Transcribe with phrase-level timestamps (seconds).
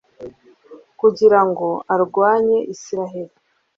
[0.99, 3.33] kugira ngo arwanye israheli